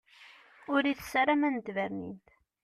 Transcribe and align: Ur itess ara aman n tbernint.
Ur 0.73 0.81
itess 0.91 1.13
ara 1.21 1.31
aman 1.33 1.55
n 1.59 1.63
tbernint. 1.65 2.27